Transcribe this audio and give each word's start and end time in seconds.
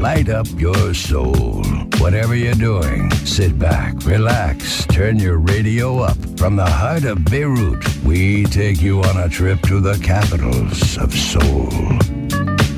light 0.00 0.30
up 0.30 0.46
your 0.56 0.94
soul. 0.94 1.62
Whatever 1.98 2.34
you're 2.34 2.54
doing, 2.54 3.10
sit 3.26 3.58
back, 3.58 3.94
relax, 4.06 4.86
turn 4.86 5.18
your 5.18 5.36
radio 5.36 5.98
up. 5.98 6.16
From 6.38 6.56
the 6.56 6.64
heart 6.64 7.04
of 7.04 7.22
Beirut, 7.26 7.84
we 8.02 8.44
take 8.44 8.80
you 8.80 9.02
on 9.02 9.18
a 9.18 9.28
trip 9.28 9.60
to 9.62 9.78
the 9.78 9.98
capitals 9.98 10.96
of 10.96 11.12
soul. 11.12 11.68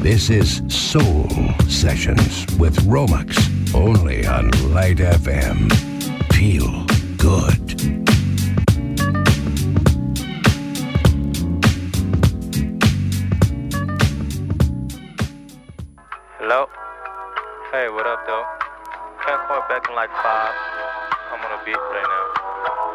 This 0.03 0.31
is 0.31 0.63
Soul 0.67 1.29
Sessions 1.69 2.45
with 2.59 2.77
Romex, 2.87 3.73
only 3.73 4.27
on 4.27 4.51
Light 4.75 4.97
FM. 4.97 5.71
Feel 6.33 6.85
good. 7.19 7.62
Hey, 17.73 17.89
what 17.89 18.07
up, 18.07 18.21
though? 18.27 18.45
Can't 19.25 19.49
call 19.49 19.65
back 19.67 19.89
in 19.89 19.97
like 19.97 20.11
five? 20.11 20.53
I'm 21.33 21.41
on 21.41 21.59
a 21.59 21.65
beat 21.65 21.73
right 21.73 22.05
now. 22.05 22.92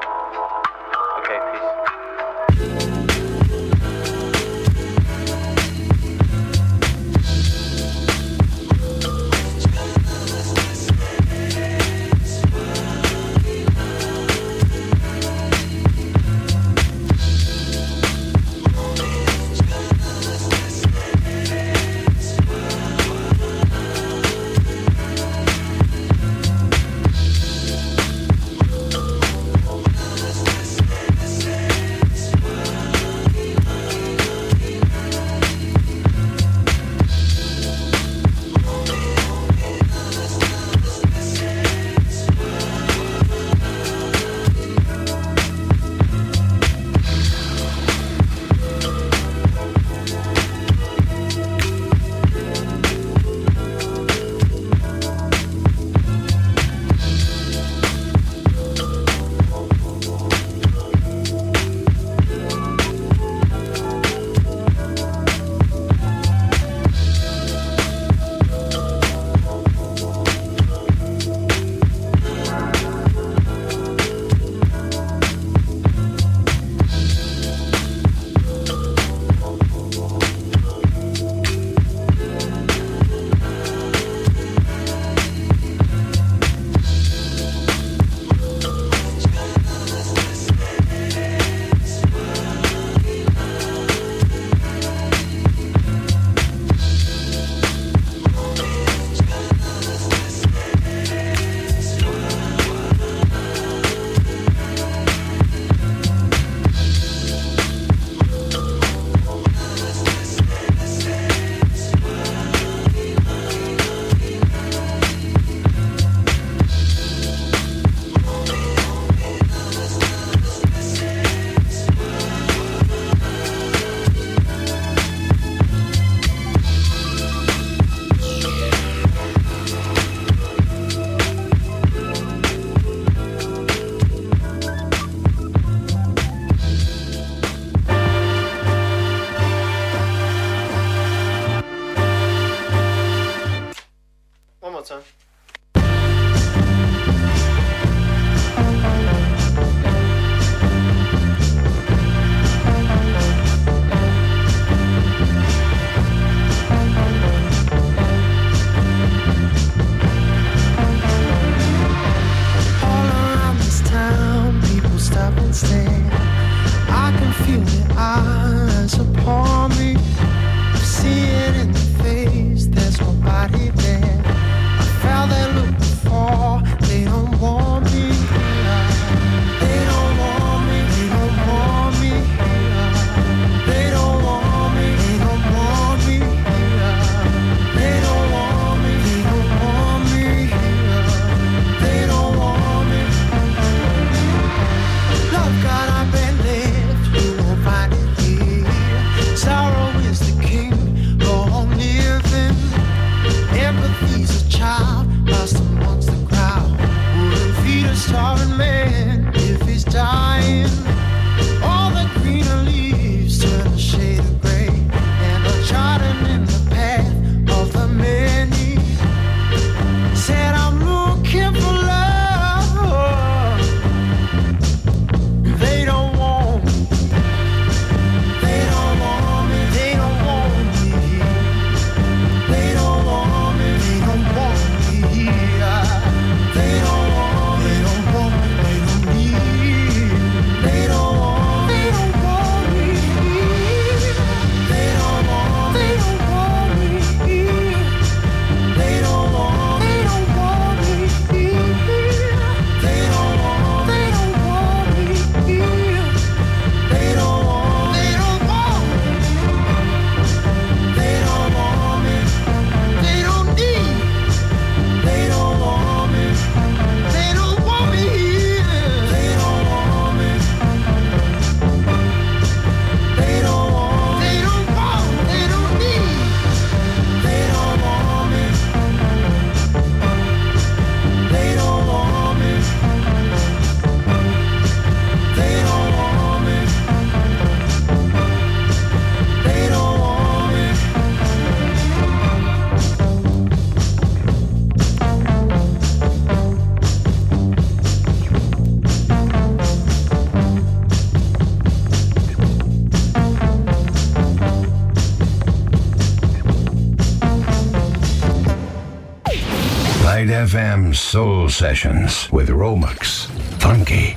Soul 310.93 311.49
Sessions 311.49 312.31
with 312.31 312.49
Romex. 312.49 313.25
Funky, 313.59 314.15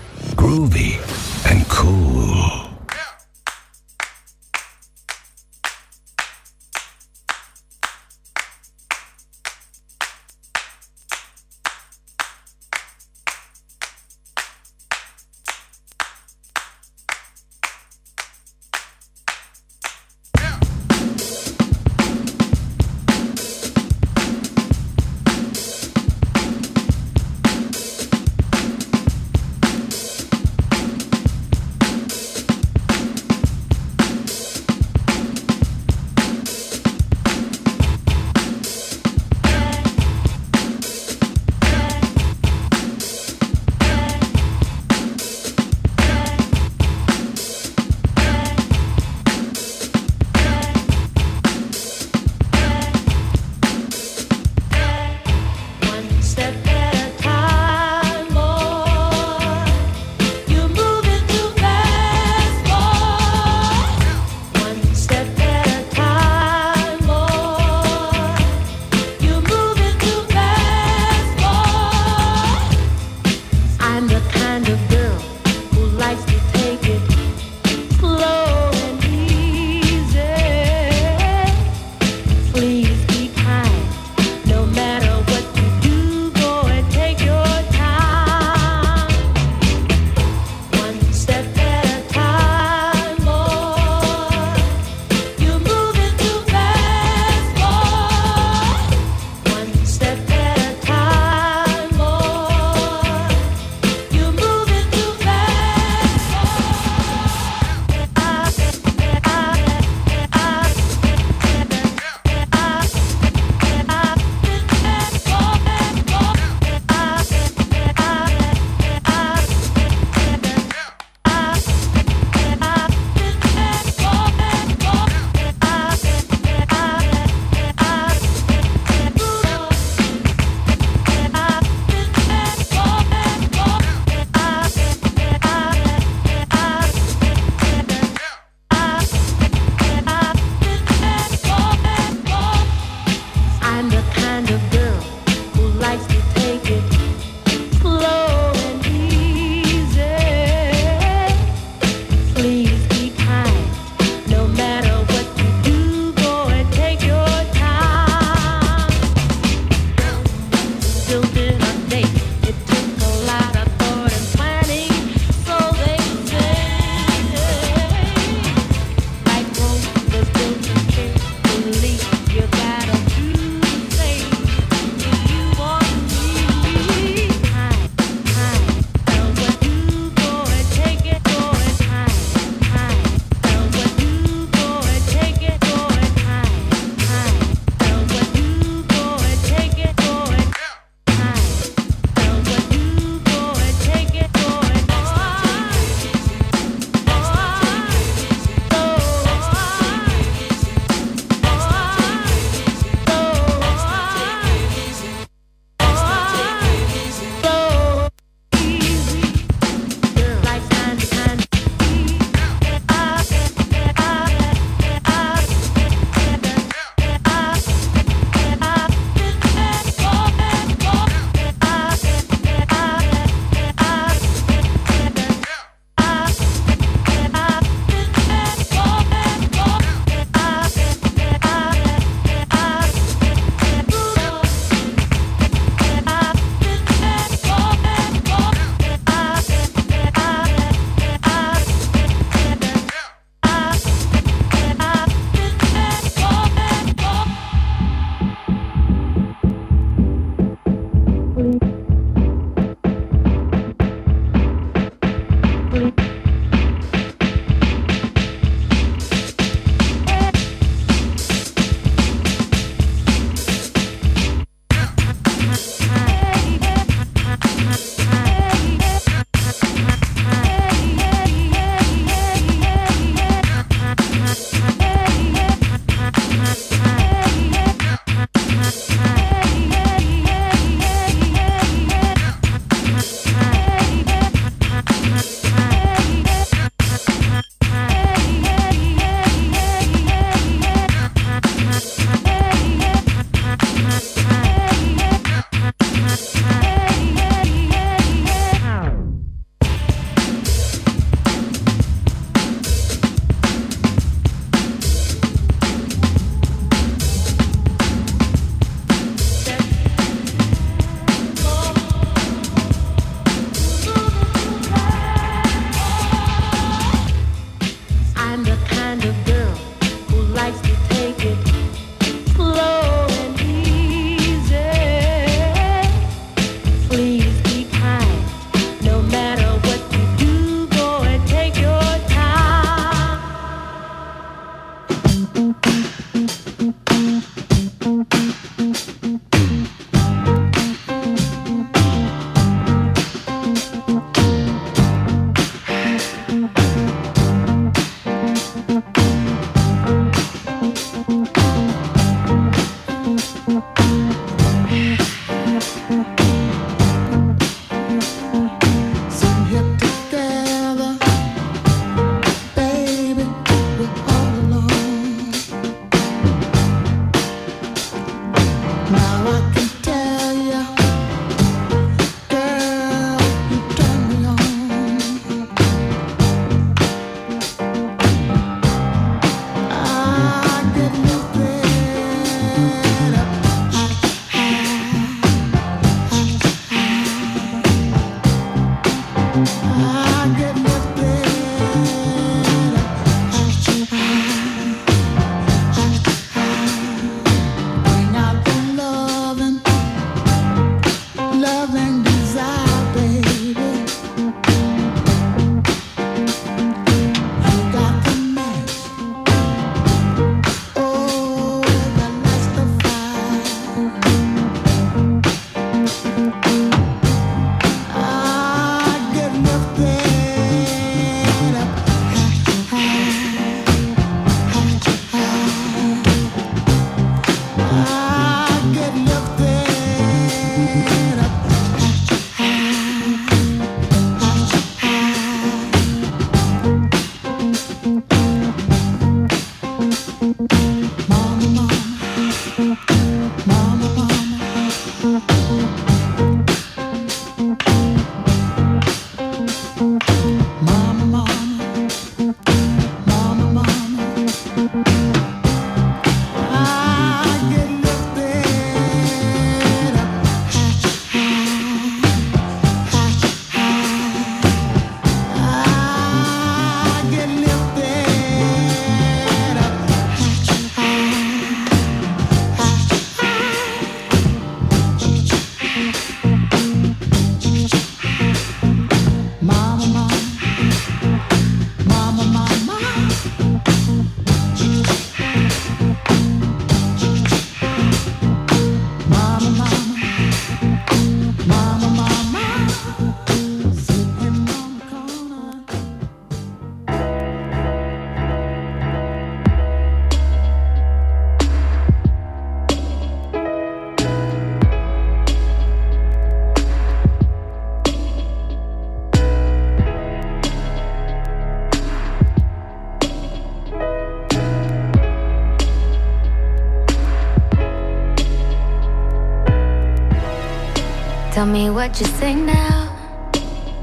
Tell 521.32 521.46
me 521.46 521.70
what 521.70 522.00
you 522.00 522.06
say 522.06 522.34
now. 522.34 522.92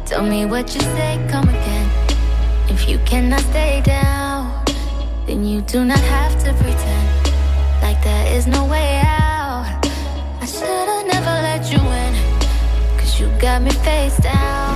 Tell 0.05 0.21
me 0.21 0.43
what 0.45 0.75
you 0.75 0.81
say, 0.81 1.25
come 1.29 1.47
again. 1.47 1.89
If 2.67 2.89
you 2.89 2.99
cannot 3.05 3.39
stay 3.39 3.81
down, 3.85 4.65
then 5.25 5.45
you 5.45 5.61
do 5.61 5.85
not 5.85 5.99
have 5.99 6.33
to 6.43 6.53
pretend 6.53 7.07
like 7.81 8.03
there 8.03 8.35
is 8.35 8.47
no 8.47 8.65
way 8.65 9.01
out. 9.01 9.79
I 10.41 10.45
should've 10.45 11.07
never 11.07 11.35
let 11.47 11.71
you 11.71 11.79
in, 11.79 12.99
cause 12.99 13.17
you 13.17 13.29
got 13.39 13.61
me 13.61 13.71
face 13.71 14.17
down. 14.17 14.66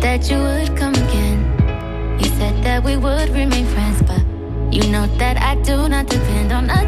That 0.00 0.30
you 0.30 0.38
would 0.38 0.76
come 0.76 0.94
again. 0.94 1.38
You 2.18 2.28
said 2.38 2.62
that 2.64 2.84
we 2.84 2.96
would 2.96 3.30
remain 3.30 3.66
friends, 3.66 4.02
but 4.02 4.22
you 4.72 4.90
know 4.90 5.06
that 5.18 5.36
I 5.40 5.54
do 5.62 5.88
not 5.88 6.06
depend 6.06 6.52
on 6.52 6.66
nothing 6.66 6.87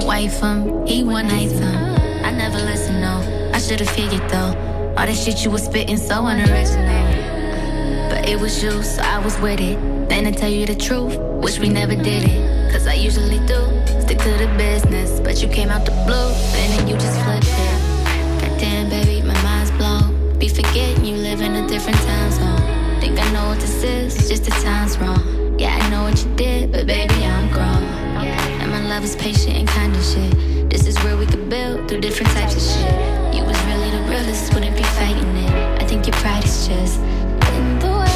don't 0.00 0.06
wife 0.06 0.40
him. 0.40 0.86
He 0.86 1.04
one 1.04 1.28
night 1.28 1.50
him. 1.50 2.24
I 2.24 2.30
never 2.30 2.58
listen 2.58 3.00
no. 3.00 3.50
I 3.54 3.58
should've 3.58 3.88
figured 3.90 4.28
though. 4.30 4.54
All 4.96 5.06
that 5.06 5.16
shit 5.16 5.44
you 5.44 5.50
was 5.50 5.64
spitting 5.64 5.96
so 5.96 6.26
unoriginal. 6.26 8.08
But 8.08 8.28
it 8.28 8.38
was 8.40 8.62
you, 8.62 8.82
so 8.82 9.02
I 9.02 9.18
was 9.18 9.38
with 9.40 9.60
it. 9.60 9.78
Then 10.08 10.24
to 10.24 10.32
tell 10.32 10.50
you 10.50 10.66
the 10.66 10.74
truth, 10.74 11.16
wish 11.18 11.58
we 11.58 11.68
never 11.68 11.94
did 11.94 12.24
it. 12.24 12.72
Cause 12.72 12.86
I 12.86 12.94
usually 12.94 13.38
do. 13.46 13.60
Stick 14.00 14.18
to 14.18 14.32
the 14.44 14.52
business. 14.56 15.20
But 15.20 15.42
you 15.42 15.48
came 15.48 15.68
out 15.68 15.84
the 15.84 15.92
blue, 16.06 16.30
and 16.60 16.72
then 16.72 16.88
you 16.88 16.94
just 16.94 17.20
flipped 17.22 17.46
it. 17.46 18.40
Goddamn, 18.40 18.90
baby, 18.90 19.22
my 19.26 19.40
mind's 19.42 19.70
blown. 19.72 20.38
Be 20.38 20.48
forgetting 20.48 21.04
you 21.04 21.16
live 21.16 21.40
in 21.40 21.54
a 21.56 21.68
different 21.68 21.98
time 21.98 22.30
zone. 22.32 23.00
Think 23.00 23.18
I 23.18 23.30
know 23.32 23.48
what 23.48 23.60
this 23.60 23.82
is, 23.82 24.28
just 24.28 24.44
the 24.44 24.50
time's 24.50 24.98
wrong. 24.98 25.58
Yeah, 25.58 25.76
I 25.76 25.90
know 25.90 26.04
what 26.04 26.24
you 26.24 26.34
did, 26.36 26.72
but 26.72 26.86
baby. 26.86 27.19
And 29.00 29.08
is 29.08 29.16
patient 29.16 29.56
and 29.56 29.66
kind 29.66 29.96
of 29.96 30.04
shit. 30.04 30.68
This 30.68 30.86
is 30.86 30.94
where 31.02 31.16
we 31.16 31.24
could 31.24 31.48
build 31.48 31.88
through 31.88 32.02
different 32.02 32.32
types 32.32 32.54
of 32.54 32.60
shit. 32.60 33.34
You 33.34 33.42
was 33.44 33.58
really 33.64 33.90
the 33.90 34.02
realest, 34.10 34.52
wouldn't 34.52 34.76
be 34.76 34.82
fighting 34.82 35.36
it. 35.38 35.82
I 35.82 35.86
think 35.86 36.06
your 36.06 36.16
pride 36.16 36.44
is 36.44 36.68
just 36.68 37.00
in 37.00 37.78
the 37.78 37.86
way. 37.86 38.10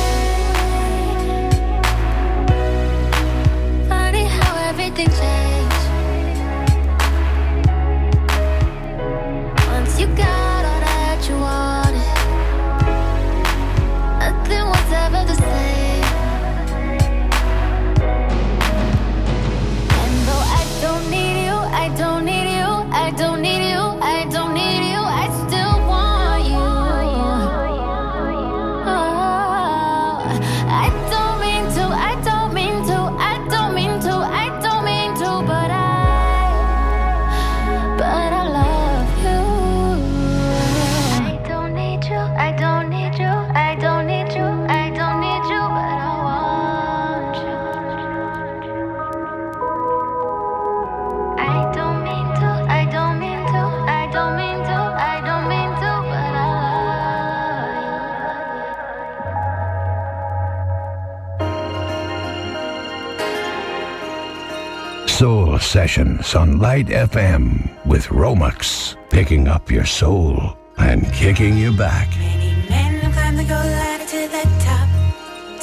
Sessions 65.75 66.37
on 66.37 66.61
Light 66.61 66.87
FM 66.87 67.85
with 67.85 68.07
Romex, 68.07 68.95
picking 69.11 69.49
up 69.49 69.73
your 69.73 69.85
soul 69.85 70.57
and 70.79 71.13
kicking 71.13 71.59
you 71.59 71.77
back. 71.77 72.09
Many 72.17 72.53
men 72.69 73.01
have 73.01 73.13
climbed 73.13 73.39
the 73.41 73.43
gold 73.43 73.67
ladder 73.67 74.07
to 74.07 74.29
the 74.29 74.45
top 74.63 74.89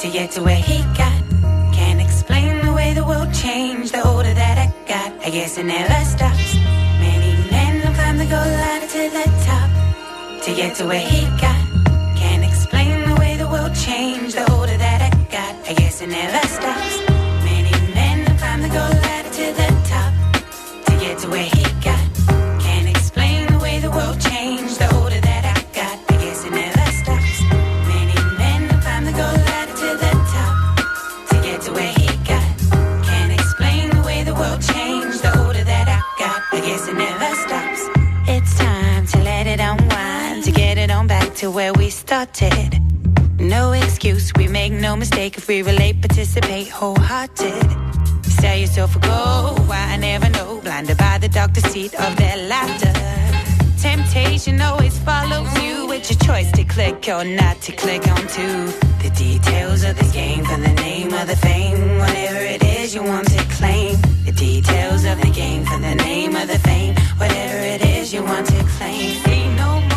to 0.00 0.10
get 0.10 0.30
to 0.32 0.42
where 0.42 0.54
he 0.54 0.82
got. 0.92 1.18
Can't 1.72 1.98
explain 1.98 2.62
the 2.62 2.74
way 2.74 2.92
the 2.92 3.06
world 3.06 3.32
changed, 3.32 3.94
the 3.94 4.06
older 4.06 4.34
that 4.34 4.58
I 4.58 4.68
got. 4.86 5.26
I 5.26 5.30
guess 5.30 5.56
it 5.56 5.64
never 5.64 6.04
stops. 6.04 6.56
Many 7.00 7.32
men 7.50 7.80
have 7.80 7.94
climbed 7.94 8.20
the 8.20 8.26
gold 8.26 8.52
ladder 8.60 8.88
to 8.88 9.08
the 9.16 9.26
top 9.48 10.42
to 10.44 10.54
get 10.54 10.76
to 10.76 10.84
where 10.88 11.00
he 11.00 11.24
got. 11.40 11.71
Started. 42.34 42.80
No 43.38 43.72
excuse, 43.72 44.32
we 44.36 44.48
make 44.48 44.72
no 44.72 44.96
mistake 44.96 45.36
if 45.36 45.48
we 45.48 45.62
relate, 45.62 46.00
participate 46.00 46.68
wholehearted 46.68 47.82
sell 48.42 48.56
yourself 48.56 48.96
a 48.96 48.98
goal. 48.98 49.54
Why 49.68 49.82
I 49.94 49.96
never 49.96 50.28
know, 50.30 50.60
blinded 50.60 50.98
by 50.98 51.18
the 51.18 51.28
dark 51.28 51.52
deceit 51.52 51.94
of 51.94 52.16
their 52.16 52.36
laughter. 52.48 52.92
Temptation 53.78 54.60
always 54.60 54.98
follows 54.98 55.50
you. 55.62 55.92
It's 55.92 56.10
your 56.10 56.18
choice 56.28 56.50
to 56.52 56.64
click 56.64 57.08
or 57.08 57.24
not 57.24 57.60
to 57.66 57.72
click 57.72 58.02
onto 58.08 58.46
the 59.04 59.10
details 59.14 59.84
of 59.84 59.94
the 59.96 60.10
game 60.12 60.44
for 60.44 60.58
the 60.66 60.74
name 60.86 61.12
of 61.12 61.26
the 61.28 61.36
fame. 61.36 61.98
Whatever 61.98 62.40
it 62.56 62.62
is 62.64 62.94
you 62.96 63.02
want 63.04 63.28
to 63.28 63.42
claim. 63.58 63.94
The 64.24 64.32
details 64.32 65.04
of 65.04 65.20
the 65.20 65.30
game 65.30 65.64
for 65.64 65.78
the 65.78 65.94
name 65.94 66.34
of 66.34 66.48
the 66.48 66.58
fame. 66.70 66.94
Whatever 67.22 67.58
it 67.74 67.82
is 67.96 68.12
you 68.12 68.22
want 68.24 68.46
to 68.48 68.60
claim. 68.76 69.22
See 69.24 69.44
no 69.54 69.91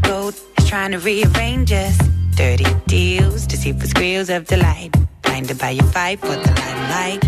the 0.00 0.08
gold 0.08 0.34
is 0.58 0.68
trying 0.68 0.92
to 0.92 0.98
rearrange 0.98 1.72
us. 1.72 1.98
Dirty 2.36 2.66
deals, 2.86 3.46
deceitful 3.46 3.88
squeals 3.88 4.30
of 4.30 4.46
delight. 4.46 4.94
Blinded 5.22 5.58
by 5.58 5.70
your 5.70 5.86
fight 5.86 6.20
for 6.20 6.36
the 6.44 6.52
limelight. 6.60 7.20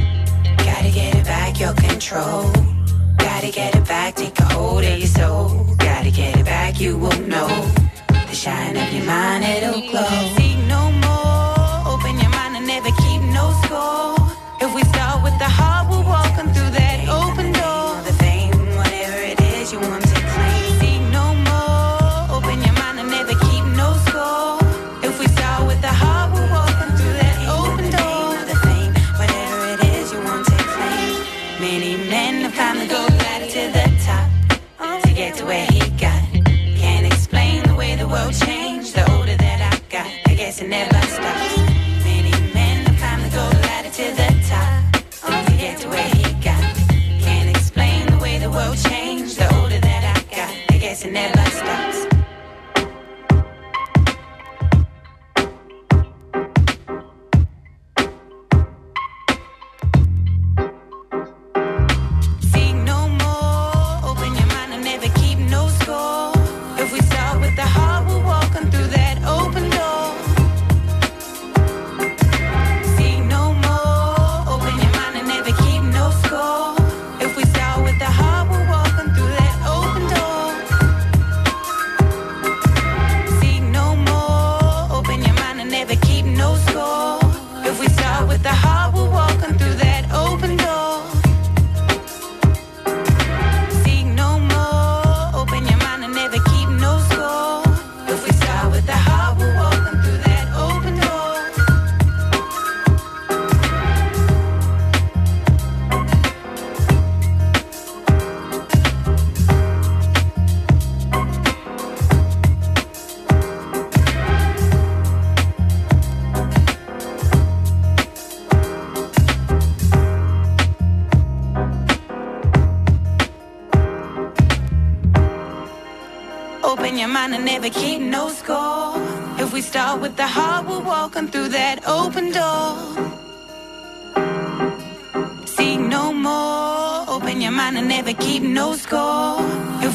Gotta 0.59 0.91
get 0.91 1.15
it 1.17 1.25
back, 1.25 1.59
your 1.59 1.75
control. 1.75 2.51
Gotta 3.19 3.51
get 3.51 3.75
it 3.75 3.87
back, 3.87 4.17
take 4.17 4.39
a 4.39 4.45
hold 4.45 4.85
of 4.85 4.99
your 4.99 5.07
soul. 5.07 5.75
Gotta 5.79 6.11
get 6.11 6.39
it 6.39 6.45
back, 6.45 6.81
you 6.81 6.97
won't 6.99 7.27
know. 7.29 7.49
The 8.09 8.35
shine 8.35 8.77
of 8.77 8.93
your 8.93 9.05
mind, 9.05 9.45
it'll 9.45 9.81
glow. 9.91 10.35
See 10.37 10.55
no 10.75 10.93
more, 11.05 11.93
open 11.93 12.19
your 12.19 12.31
mind 12.31 12.57
and 12.57 12.67
never 12.67 12.91
keep 13.03 13.23
no 13.39 13.47
score. 13.65 14.17
If 14.61 14.75
we 14.75 14.83
start 14.93 15.23
with 15.25 15.37
the 15.39 15.51
heart, 15.59 15.80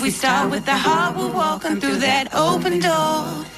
we 0.06 0.12
start 0.12 0.52
with 0.52 0.64
the 0.66 0.78
heart, 0.78 1.18
we're 1.18 1.34
walking 1.34 1.82
through 1.82 1.98
that 1.98 2.32
open 2.36 2.80
door. 2.80 3.55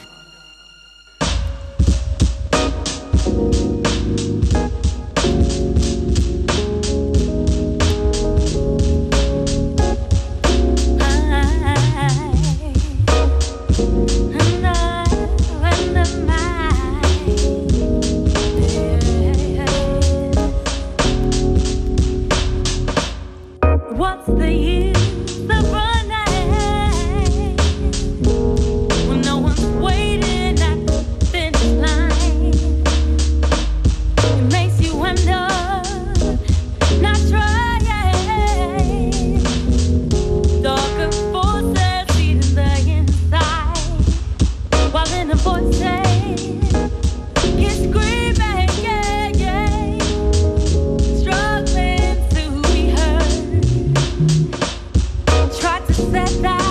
that, 56.12 56.42
that. 56.42 56.67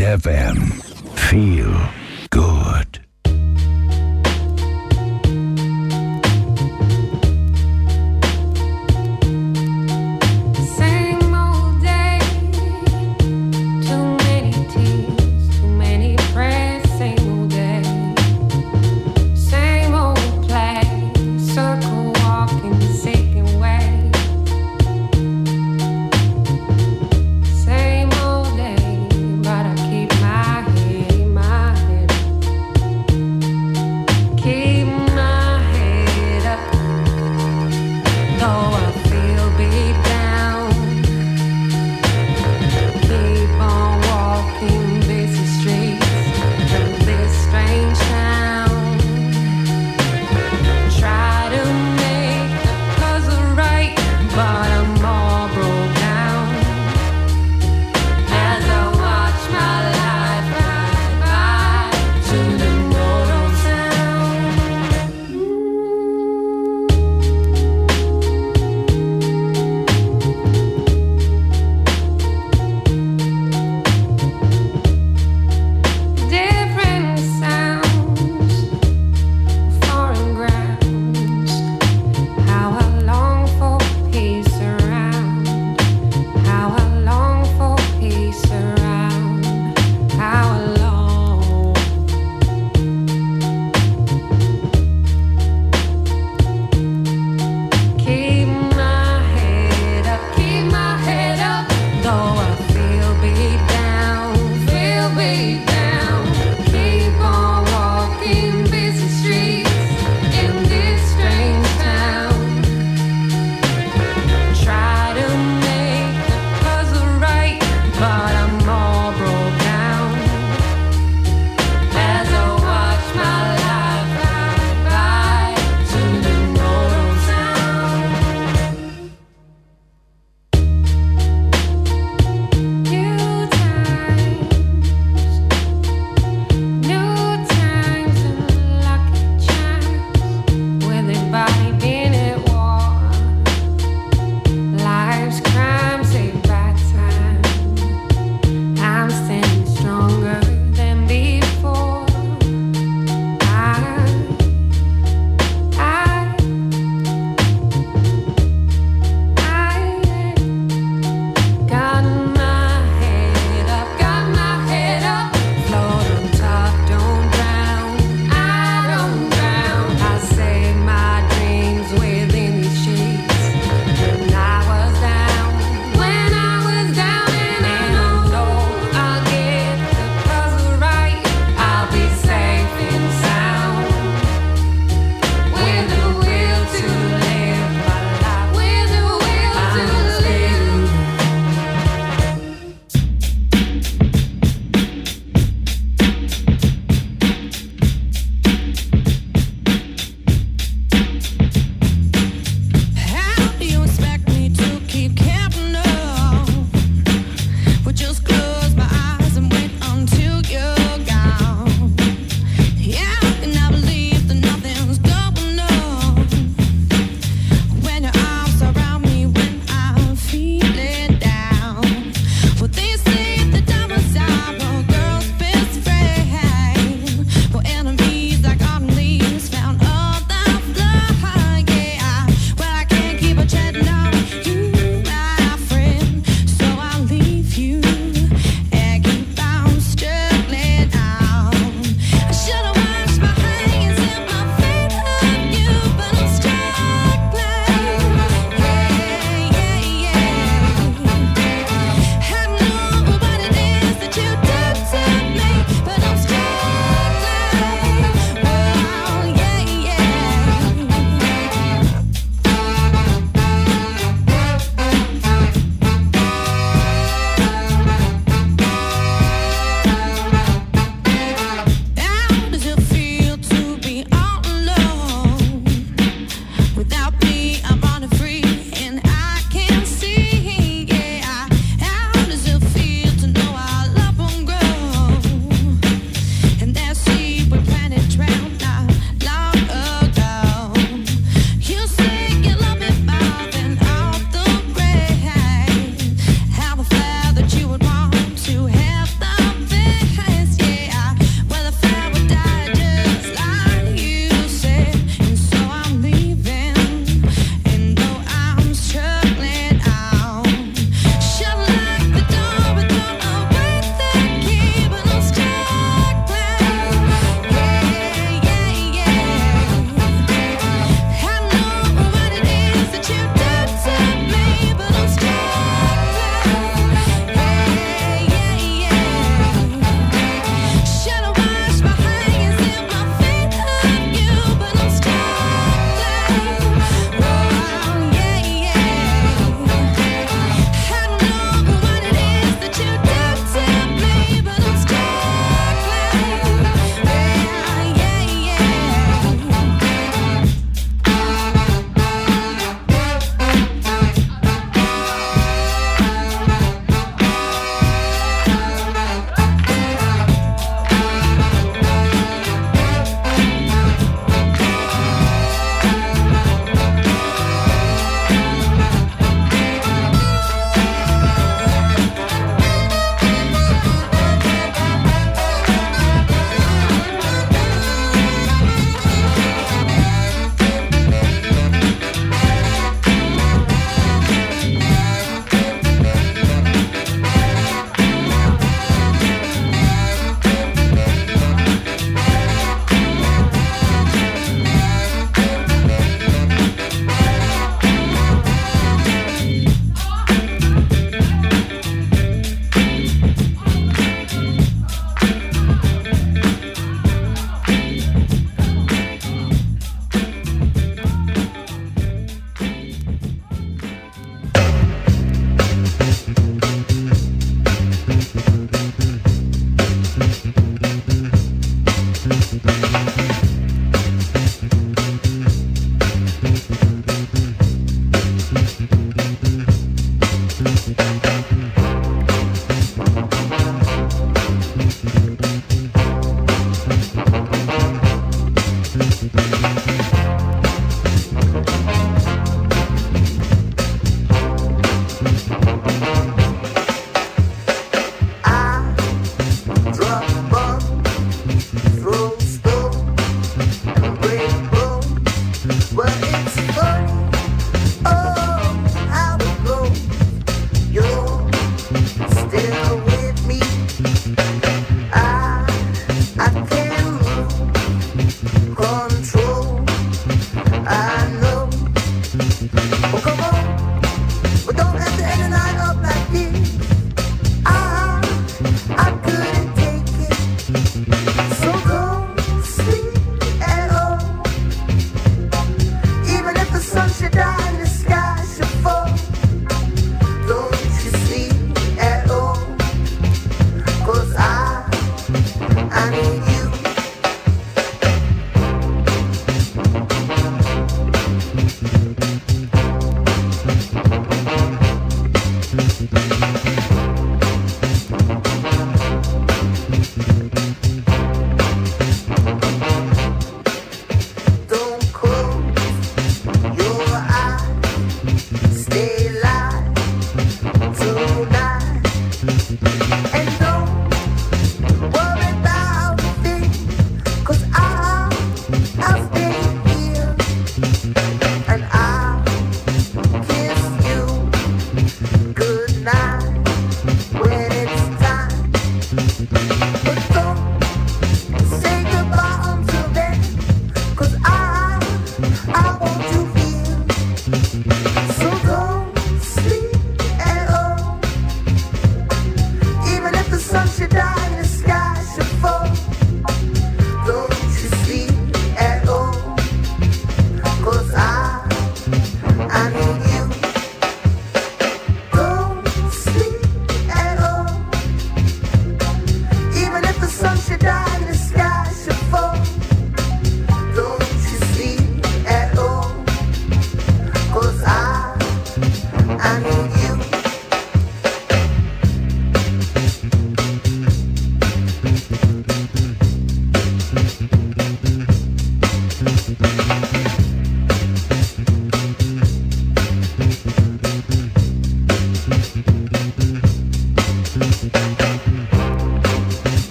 Have 0.00 0.22
FM. 0.22 0.43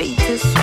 Was 0.00 0.42
gonna 0.54 0.59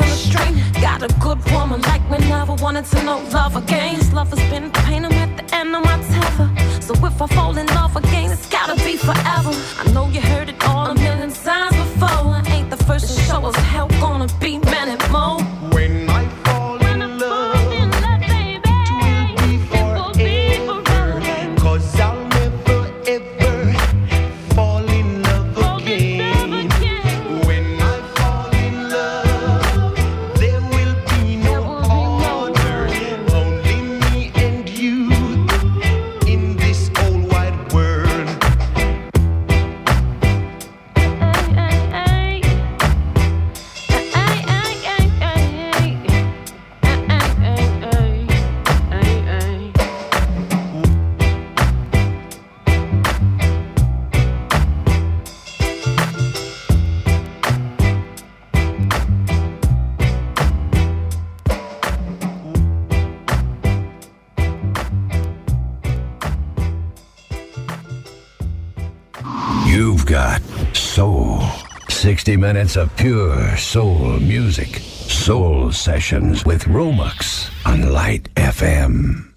on 0.00 0.08
the 0.08 0.16
street. 0.16 0.54
Got 0.80 1.02
a 1.02 1.08
good 1.20 1.40
woman 1.52 1.80
like 1.82 2.02
we 2.10 2.18
never 2.28 2.54
wanted 2.54 2.84
to 2.86 3.02
know 3.04 3.18
love 3.32 3.56
again. 3.56 3.96
This 3.96 4.12
love 4.12 4.30
has 4.30 4.42
been 4.50 4.70
pain, 4.70 5.04
I'm 5.04 5.12
at 5.12 5.30
the 5.36 5.54
end 5.54 5.74
of 5.76 5.84
my 5.84 5.98
tether. 6.12 6.48
So 6.80 6.92
if 6.94 7.22
I 7.22 7.26
fall 7.26 7.56
in 7.58 7.66
love 7.68 7.96
again, 7.96 8.30
it's 8.30 8.48
gotta 8.48 8.76
be 8.84 8.96
forever. 8.96 9.52
I 9.80 9.90
know 9.92 10.08
you 10.08 10.20
heard 10.20 10.48
it 10.48 10.64
all 10.64 10.86
a 10.86 10.94
million 10.94 11.30
times 11.30 11.71
minutes 72.42 72.74
of 72.74 72.94
pure 72.96 73.56
soul 73.56 74.18
music. 74.18 74.80
Soul 74.80 75.70
Sessions 75.70 76.44
with 76.44 76.64
Romux 76.64 77.48
on 77.64 77.92
Light 77.92 78.34
FM. 78.34 79.31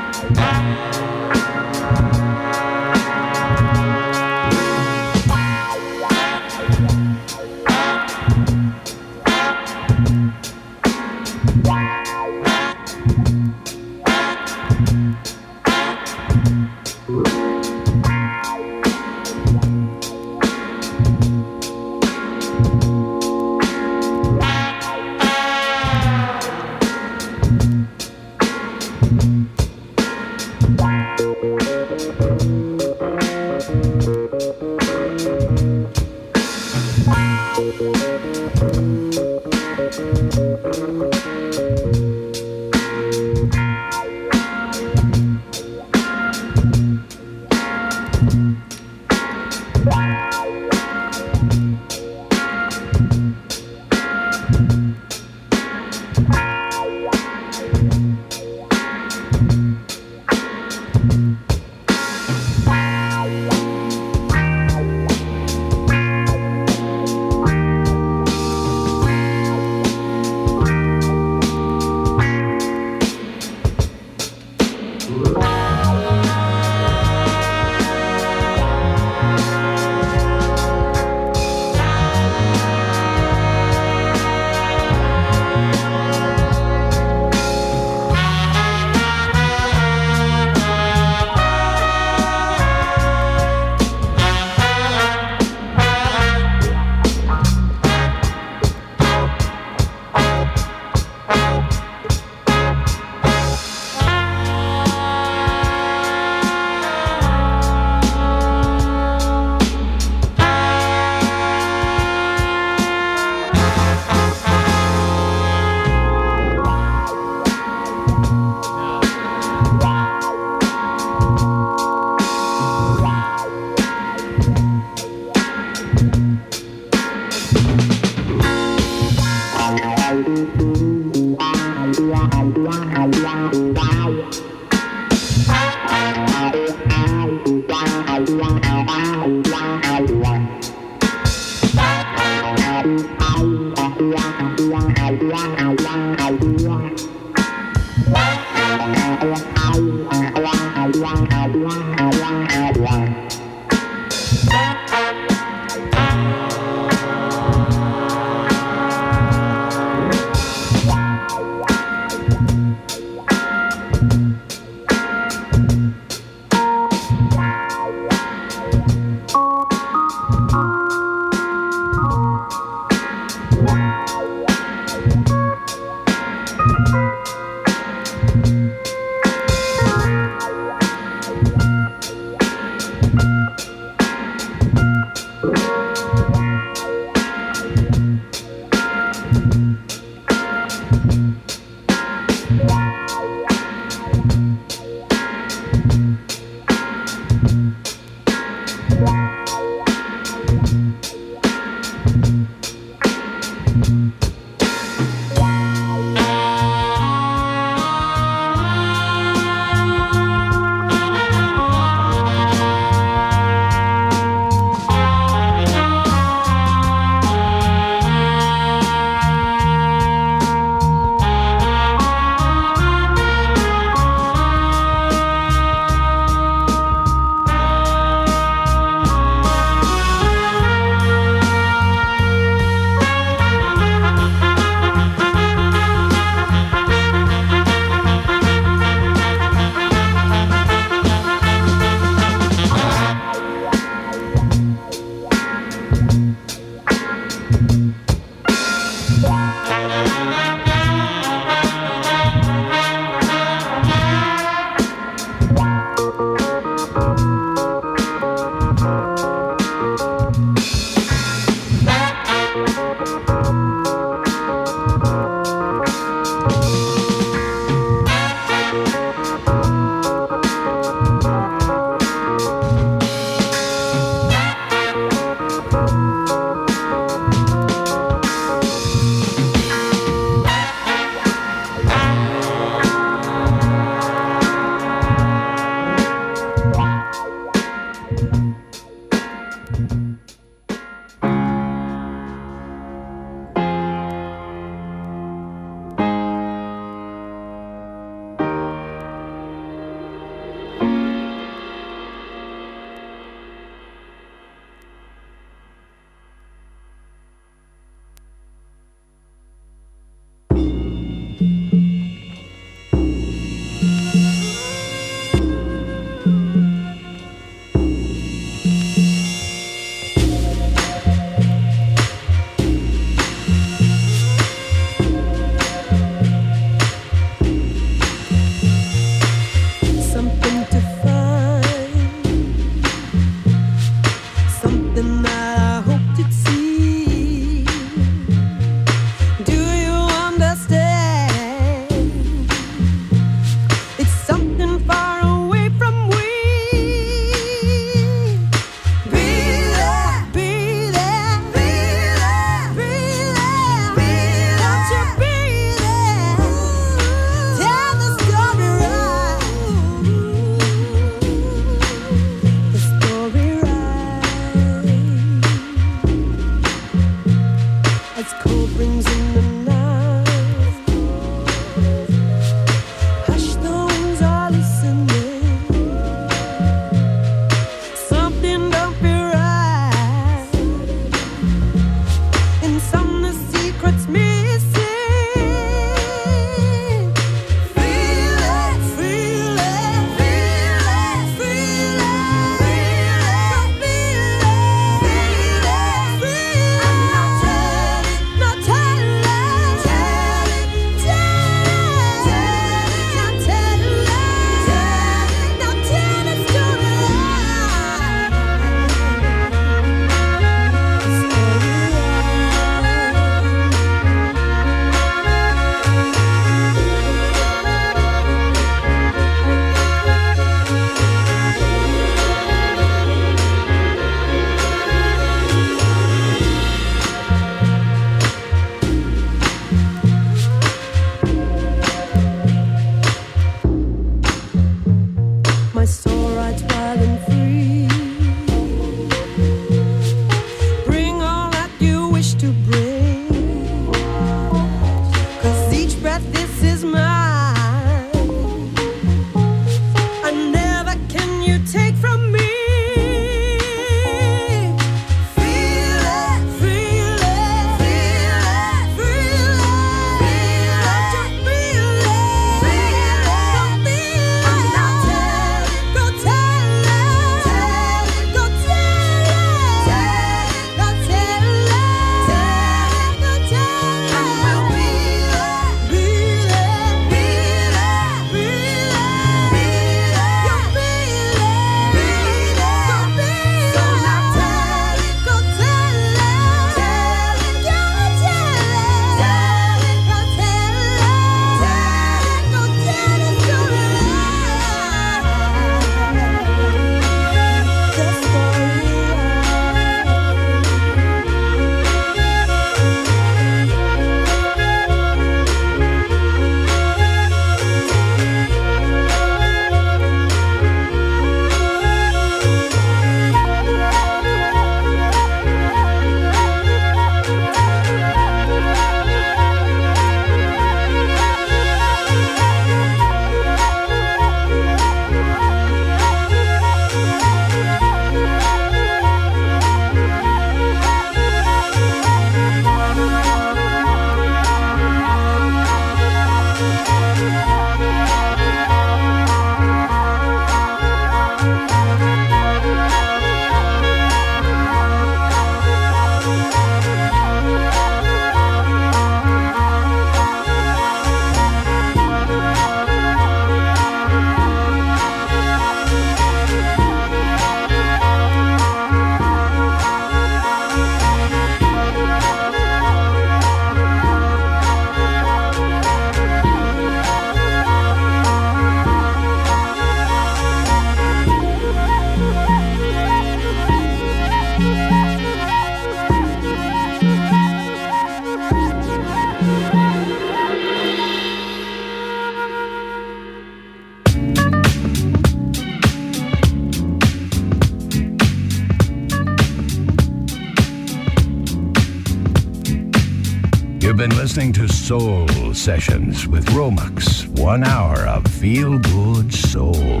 Sessions 595.70 596.26
with 596.26 596.46
Romux. 596.46 597.28
One 597.38 597.62
hour 597.62 598.00
of 598.08 598.26
feel 598.26 598.76
good 598.76 599.32
soul. 599.32 600.00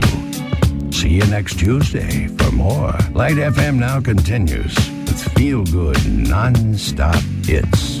See 0.90 1.10
you 1.10 1.24
next 1.26 1.60
Tuesday 1.60 2.26
for 2.26 2.50
more. 2.50 2.92
Light 3.12 3.36
FM 3.36 3.76
now 3.76 4.00
continues 4.00 4.74
with 4.74 5.30
feel 5.36 5.62
good 5.66 6.04
non 6.28 6.74
stop 6.74 7.22
hits. 7.44 7.99